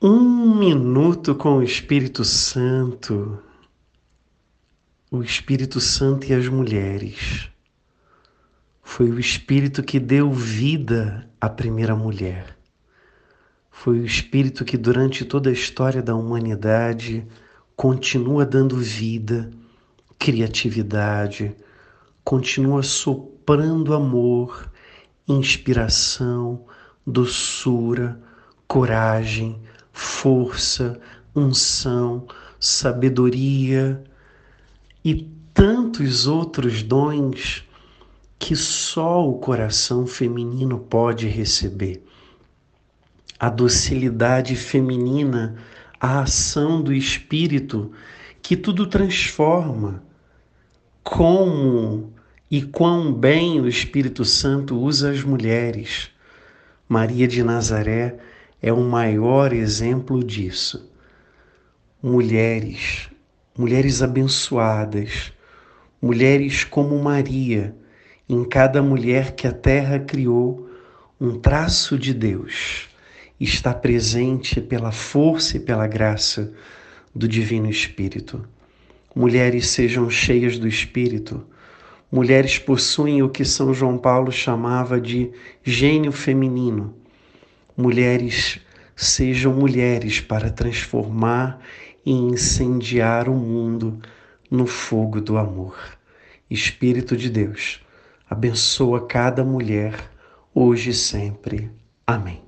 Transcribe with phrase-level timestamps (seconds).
[0.00, 3.42] Um minuto com o Espírito Santo.
[5.10, 7.50] O Espírito Santo e as mulheres.
[8.80, 12.56] Foi o Espírito que deu vida à primeira mulher.
[13.72, 17.26] Foi o Espírito que, durante toda a história da humanidade,
[17.74, 19.50] continua dando vida,
[20.16, 21.56] criatividade,
[22.22, 24.70] continua soprando amor,
[25.26, 26.64] inspiração,
[27.04, 28.22] doçura,
[28.68, 29.60] coragem,
[29.98, 31.00] força,
[31.34, 32.28] unção,
[32.60, 34.00] sabedoria
[35.04, 37.64] e tantos outros dons
[38.38, 42.04] que só o coração feminino pode receber.
[43.40, 45.56] A docilidade feminina,
[46.00, 47.90] a ação do espírito
[48.40, 50.00] que tudo transforma.
[51.02, 52.12] Como
[52.48, 56.08] e quão bem o Espírito Santo usa as mulheres.
[56.88, 58.18] Maria de Nazaré
[58.60, 60.90] é o maior exemplo disso.
[62.02, 63.08] Mulheres,
[63.56, 65.32] mulheres abençoadas,
[66.02, 67.74] mulheres como Maria,
[68.28, 70.68] em cada mulher que a terra criou,
[71.20, 72.88] um traço de Deus
[73.40, 76.52] está presente pela força e pela graça
[77.14, 78.44] do Divino Espírito.
[79.14, 81.44] Mulheres sejam cheias do Espírito.
[82.10, 85.30] Mulheres possuem o que São João Paulo chamava de
[85.62, 86.94] gênio feminino
[87.78, 88.58] mulheres
[88.96, 91.60] sejam mulheres para transformar
[92.04, 94.00] e incendiar o mundo
[94.50, 95.78] no fogo do amor.
[96.50, 97.80] Espírito de Deus,
[98.28, 99.94] abençoa cada mulher,
[100.52, 101.70] hoje e sempre.
[102.04, 102.47] Amém.